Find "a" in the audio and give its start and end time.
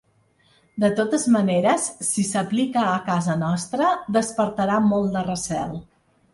2.95-2.97